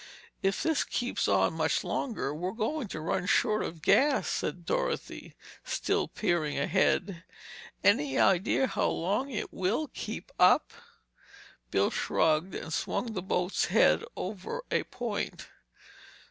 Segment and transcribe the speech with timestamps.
[0.41, 5.35] "If this keeps on much longer, we're going to run short of gas," said Dorothy,
[5.63, 7.23] still peering ahead.
[7.83, 10.73] "Any idea how long it will keep up?"
[11.69, 15.45] Bill shrugged and swung the boat's head over a point.